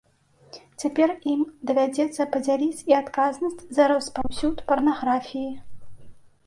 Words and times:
Цяпер 0.83 1.13
ім 1.33 1.43
давядзецца 1.71 2.27
падзяліць 2.37 2.85
і 2.93 2.99
адказнасць 3.01 3.61
за 3.81 3.89
распаўсюд 3.93 4.67
парнаграфіі. 4.69 5.51